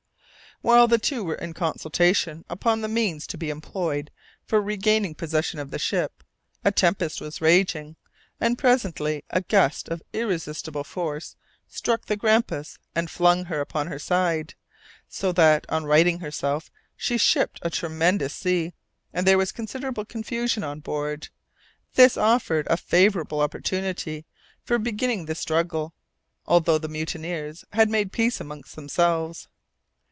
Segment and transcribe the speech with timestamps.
[0.63, 4.11] While the two were in consultation upon the means to be employed
[4.45, 6.23] for regaining possession of the ship,
[6.63, 7.95] a tempest was raging,
[8.39, 11.35] and presently a gust of irresistible force
[11.67, 14.53] struck the Grampus and flung her upon her side,
[15.09, 18.73] so that on righting herself she shipped a tremendous sea,
[19.11, 21.29] and there was considerable confusion on board.
[21.95, 24.27] This offered a favourable opportunity
[24.63, 25.95] for beginning the struggle,
[26.45, 29.47] although the mutineers had made peace among themselves.